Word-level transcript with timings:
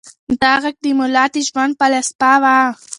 دا 0.41 0.53
غږ 0.63 0.75
د 0.83 0.87
ملا 0.99 1.25
د 1.33 1.35
ژوند 1.47 1.73
فلسفه 1.79 2.31
وه. 2.41 2.57